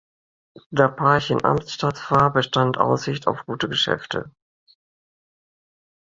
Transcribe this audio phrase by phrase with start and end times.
[0.71, 4.31] Da Parchim „Amtsstadt“ war, bestand Aussicht auf gute Geschäfte.